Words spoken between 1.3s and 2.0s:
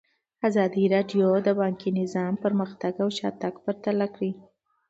د بانکي